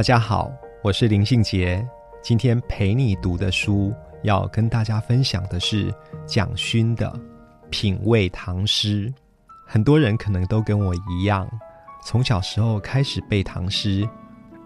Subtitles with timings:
[0.00, 0.50] 大家好，
[0.82, 1.86] 我是林信杰。
[2.22, 3.92] 今天陪你读的书，
[4.22, 7.06] 要跟大家分享的是蒋勋的
[7.68, 9.10] 《品味唐诗》。
[9.66, 11.46] 很多人可能都跟我一样，
[12.02, 14.08] 从小时候开始背唐诗，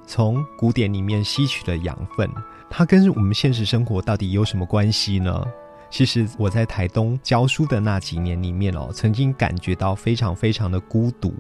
[0.07, 2.31] 从古典里面吸取了养分。
[2.71, 5.45] 它跟我们现实生活到底有什么关系呢？
[5.91, 11.35] 其实我在台东教书的那几年里面哦，曾经感觉到非常非常的孤独。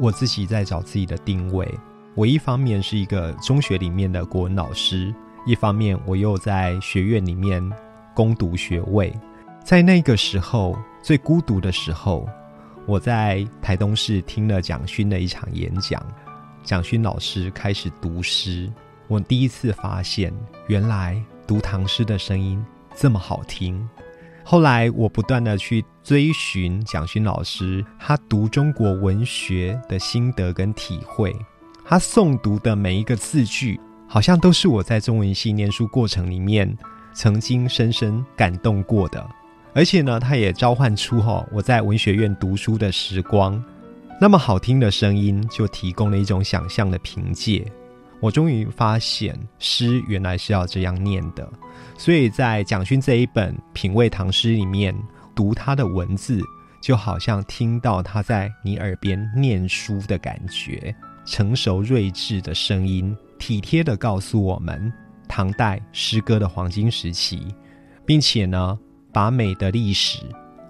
[0.00, 1.72] 我自己在找自己的定位。
[2.16, 5.14] 我一方面是一个中学里面的国文老师，
[5.46, 7.62] 一方面我又在学院里面
[8.14, 9.12] 攻读学位。
[9.64, 12.28] 在那个时候最孤独的时候，
[12.84, 16.04] 我在台东市听了蒋勋的一场演讲，
[16.64, 18.70] 蒋勋老师开始读诗。
[19.06, 20.32] 我第一次发现，
[20.66, 22.62] 原来读唐诗的声音
[22.94, 23.88] 这么好听。
[24.42, 31.34] 后来我不断的去追寻蒋勋老师他读中国文学的心得跟体会，
[31.90, 36.72] 他诵读的每一个字句，好像都是我在中文系念书过程里面
[37.12, 39.28] 曾经深深感动过的。
[39.74, 43.60] 而且呢，他也召唤出哈我在文学院读书的时光，
[44.20, 47.66] 那么好听的声音，就提供了一种想象的凭借。
[48.20, 51.52] 我终于发现诗原来是要这样念的，
[51.98, 54.94] 所以在蒋勋这一本《品味唐诗》里面
[55.34, 56.40] 读他的文字，
[56.80, 60.94] 就好像听到他在你耳边念书的感觉，
[61.30, 64.92] 成熟睿智的声音，体贴的告诉我们
[65.28, 67.54] 唐代诗歌的黄金时期，
[68.04, 68.76] 并且呢，
[69.12, 70.18] 把美的历史、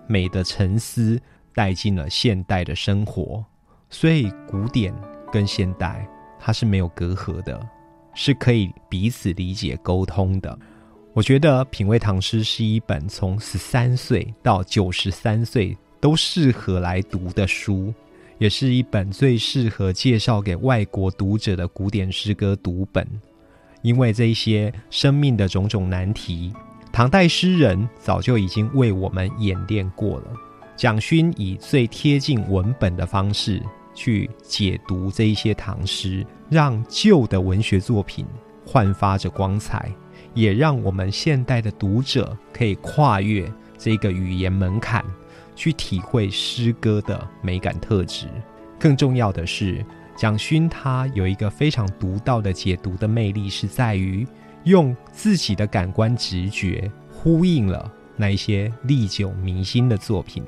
[0.06, 1.19] 美的沉思
[1.54, 3.43] 带进了现代的生活，
[3.88, 4.94] 所以古典
[5.32, 6.06] 跟现代。
[6.38, 7.59] 它是没有隔阂的，
[8.15, 10.59] 是可以彼此理解沟通的。
[11.15, 17.94] 我觉得《品味唐诗》是一本从十三岁到九十三岁都适合来读的书，
[18.41, 23.06] 也是一本最适合介绍给外国读者的古典诗歌读本。
[23.83, 26.53] 因为这些生命的种种难题，
[26.91, 30.33] 唐代诗人早就已经为我们演练过了。
[30.75, 33.62] 蒋勋以最贴近文本的方式。
[33.93, 38.25] 去解读这一些唐诗，让旧的文学作品
[38.65, 39.93] 焕发着光彩，
[40.33, 45.05] 也让我们现代的读者可以跨越这个语言门槛，
[45.60, 48.26] 去体会诗歌的美感特质。
[48.78, 49.84] 更重要的是，
[50.16, 54.26] 蒋勋他有一个非常独到的解读的魅力，是在于
[54.65, 60.43] 用自己的感官直觉呼应了那一些历久弥新的作品。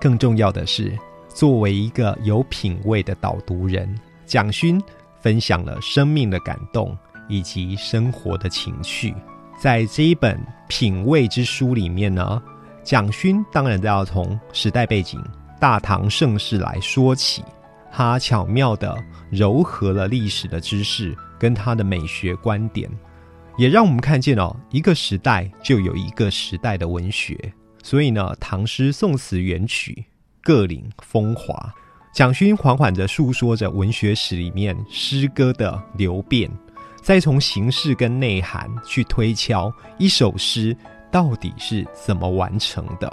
[0.00, 0.92] 更重要的是。
[1.28, 3.94] 作为一个有品味的导读人，
[4.26, 4.82] 蒋勋
[5.20, 6.96] 分享了生命的感动
[7.28, 9.14] 以及生活的情趣。
[9.60, 12.42] 在这一本品味之书里面呢，
[12.88, 15.22] 蒋勋当然都要从时代背景
[15.60, 17.44] 大唐盛世来说起，
[17.92, 18.96] 他巧妙的
[19.30, 22.88] 糅合了历史的知识跟他的美学观点，
[23.58, 27.38] 也让我们看见哦，一个时代就有一个时代的文学。
[27.82, 30.06] 所以呢，唐诗宋词元曲。
[30.40, 31.70] 各领风华，
[32.14, 36.50] 蒋勋缓缓地诉说着文学史里面诗歌的流变，
[37.02, 40.74] 再从形式跟内涵去推敲一首诗
[41.10, 43.12] 到底是怎么完成的。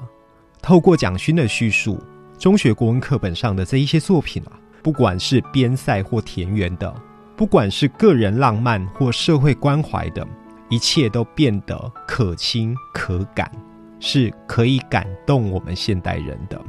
[0.61, 1.99] 透过蒋勋的叙述，
[2.37, 4.51] 中学国文课本上的这一些作品啊，
[4.81, 6.93] 不管是边塞或田园的，
[7.35, 10.27] 不管是个人浪漫或社会关怀的，
[10.69, 13.51] 一切都变得可亲可感，
[13.99, 16.59] 是可以感动我们现代人的。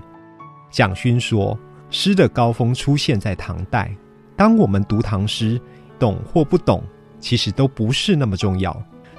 [0.71, 1.59] 蒋勋说
[1.91, 3.91] ：“诗的高峰出现在唐代。
[4.37, 5.59] 当我们读唐诗，
[5.99, 6.85] 懂或不懂，
[7.19, 8.77] 其实都不是那么重要，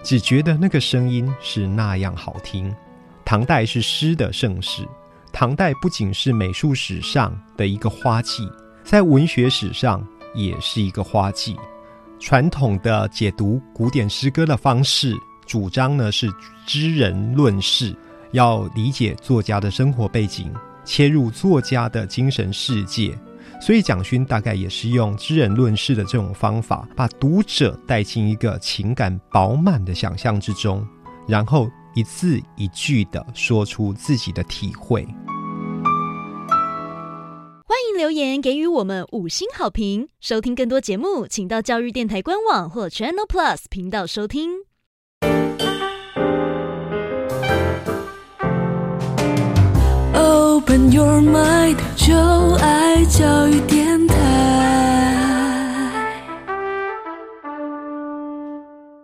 [0.07, 2.73] 只觉得那个声音是那样好听。
[3.25, 4.87] 唐代是诗的盛世，
[5.33, 8.49] 唐代不仅是美术史上的一个花季，
[8.85, 10.01] 在文学史上
[10.33, 11.57] 也是一个花季。
[12.21, 15.13] 传统的解读古典诗歌的方式，
[15.45, 16.33] 主张呢是
[16.65, 17.93] 知人论事，
[18.31, 20.49] 要理解作家的生活背景。”
[20.87, 23.13] 切入作家的精神世界，
[23.59, 30.87] 所以蒋勋大概也是用知人论事的这种方法，把读者带进一个情感饱满的想象之中，
[31.27, 35.05] 然后一字一句的说出自己的体会。
[37.65, 40.07] 欢迎留言给予我们五星好评。
[40.21, 44.51] 收听更多节目，请到教育电台官网或 Channel Plus 频道收听。
[50.13, 51.77] Open your mind，
[52.07, 52.15] 就
[52.61, 53.76] 爱教育